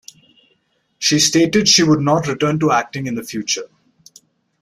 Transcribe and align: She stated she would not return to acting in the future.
She 0.97 1.19
stated 1.19 1.67
she 1.67 1.83
would 1.83 1.99
not 1.99 2.25
return 2.25 2.57
to 2.61 2.71
acting 2.71 3.05
in 3.05 3.13
the 3.13 3.21
future. 3.23 3.69